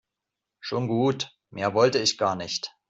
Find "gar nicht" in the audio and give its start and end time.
2.17-2.75